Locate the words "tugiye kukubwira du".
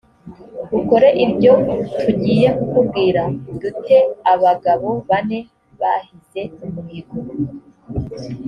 2.01-3.69